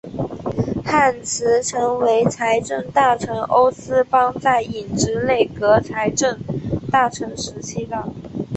[0.83, 6.39] 汉兹曾为财政大臣欧思邦在影子内阁财政
[6.91, 8.09] 大臣时期的。